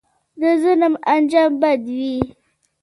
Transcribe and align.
د 0.39 0.41
ظلم 0.61 0.93
انجام 1.13 1.51
بد 1.61 1.81
وي 1.97 2.17